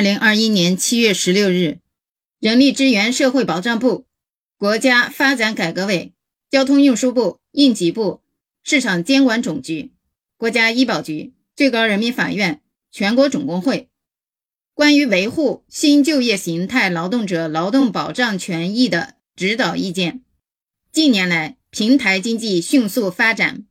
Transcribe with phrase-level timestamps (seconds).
[0.00, 1.78] 二零二一年七月十六日，
[2.38, 4.06] 人力资源社会保障部、
[4.56, 6.14] 国家发展改革委、
[6.50, 8.22] 交通运输部、应急部、
[8.64, 9.92] 市场监管总局、
[10.38, 13.90] 国家医保局、最高人民法院、全国总工会
[14.72, 20.22] 关于维护新就业形态劳动者劳动保障权益的指导意见。
[20.90, 23.66] 近年来，平台经济迅速发展，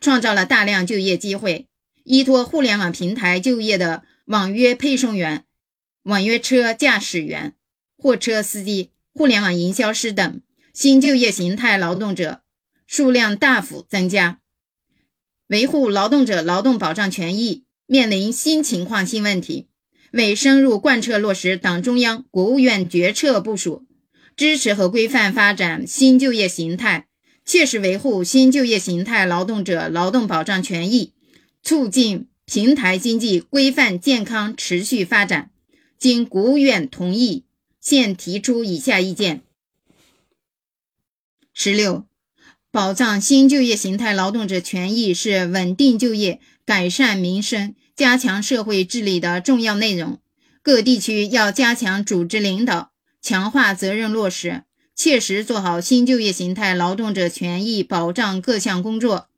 [0.00, 1.66] 创造了大量就业机会。
[2.04, 5.44] 依托互联网平台就业的网约配送员。
[6.08, 7.52] 网约车驾驶员、
[7.98, 10.40] 货车司机、互联网营销师等
[10.72, 12.40] 新就业形态劳动者
[12.86, 14.40] 数量大幅增加，
[15.48, 19.68] 维护劳动者劳动保障权益面临新情况新问题。
[20.12, 23.84] 为深入贯彻落实党中央、国务院决策部署，
[24.34, 27.06] 支持和规范发展新就业形态，
[27.44, 31.12] 切实维护新就业形态劳动者劳动保障权益，
[31.62, 35.50] 促进平台经济规范健康持续发展。
[35.98, 37.42] 经国务院同意，
[37.80, 39.42] 现提出以下意见：
[41.52, 42.06] 十六，
[42.70, 50.20] 保障新就业形态劳动者权益是稳定就业、改善民生、加强社会治理的重要内容。
[50.62, 54.62] 各地区要加强组织领导，强化责任落实，
[54.94, 59.28] 切实做好新就业形态劳动者权益保障各项工作。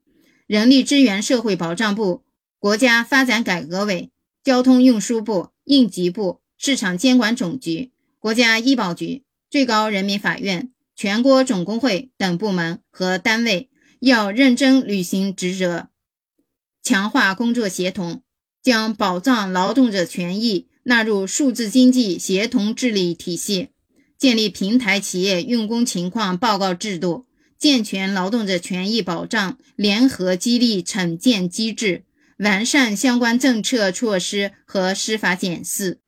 [0.45, 2.21] 人力资源社会保障部、
[2.59, 4.11] 国家发展改革委、
[4.43, 6.40] 交通运输部、应急部。
[6.63, 15.87] 市场监管总局、国家医保局、最高人民法院、全国总工会等部门和单位要认真履行职责，
[16.83, 18.21] 强化工作协同，
[18.61, 23.69] 将保障劳动者权益纳入数字经济协同治理体系，
[24.19, 27.25] 建立平台企业用工情况报告制度，
[27.57, 32.05] 健全劳动者权益保障联合激励惩戒机制，
[32.37, 36.01] 完善相关政策措施和司法检视。